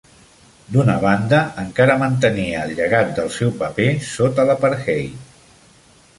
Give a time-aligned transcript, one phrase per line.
[0.75, 5.63] D'una banda, encara mantenia el llegat del seu paper sota l'apartheid.